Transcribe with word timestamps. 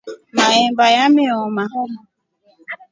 Maemba 0.35 0.85
yameoma. 0.95 1.65